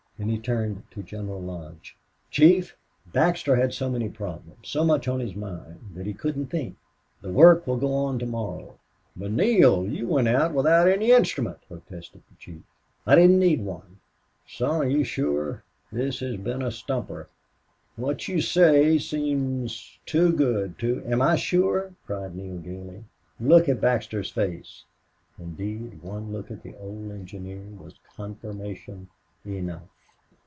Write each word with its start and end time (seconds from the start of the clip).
Then 0.19 0.29
he 0.29 0.37
turned 0.37 0.83
to 0.91 1.01
General 1.01 1.41
Lodge. 1.41 1.97
"Chief, 2.29 2.77
Baxter 3.07 3.55
had 3.55 3.73
so 3.73 3.89
many 3.89 4.07
problems 4.07 4.67
so 4.69 4.83
much 4.83 5.07
on 5.07 5.19
his 5.19 5.35
mind 5.35 5.93
that 5.95 6.05
he 6.05 6.13
couldn't 6.13 6.51
think... 6.51 6.75
The 7.23 7.31
work 7.31 7.65
will 7.65 7.77
go 7.77 7.91
on 7.95 8.19
tomorrow." 8.19 8.77
"But, 9.15 9.31
Neale, 9.31 9.87
you 9.87 10.05
went 10.07 10.27
out 10.27 10.53
without 10.53 10.87
any 10.87 11.09
instrument," 11.09 11.57
protested 11.67 12.21
the 12.29 12.35
chief. 12.37 12.61
"I 13.07 13.15
didn't 13.15 13.39
need 13.39 13.63
one." 13.65 13.97
"Son, 14.47 14.75
are 14.81 14.87
you 14.87 15.03
sure? 15.03 15.63
This 15.91 16.19
has 16.19 16.37
been 16.37 16.61
a 16.61 16.69
stumper. 16.69 17.27
What 17.95 18.27
you 18.27 18.41
say 18.41 18.99
seems 18.99 19.97
too 20.05 20.33
good 20.33 20.77
too" 20.77 21.01
"Am 21.07 21.23
I 21.23 21.35
sure?" 21.35 21.95
cried 22.05 22.35
Neale, 22.35 22.59
gaily. 22.59 23.05
"Look 23.39 23.67
at 23.67 23.81
Baxter's 23.81 24.29
face!" 24.29 24.83
Indeed, 25.39 26.03
one 26.03 26.31
look 26.31 26.51
at 26.51 26.61
the 26.61 26.77
old 26.77 27.09
engineer 27.11 27.63
was 27.79 27.95
confirmation 28.15 29.09
enough. 29.43 29.87